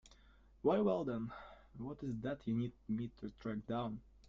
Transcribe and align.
Very 0.63 0.81
well 0.81 1.03
then, 1.03 1.31
what 1.77 2.01
is 2.01 2.09
it 2.09 2.23
that 2.23 2.47
you 2.47 2.55
need 2.55 2.71
me 2.89 3.11
to 3.19 3.29
track 3.39 3.67
down? 3.67 4.01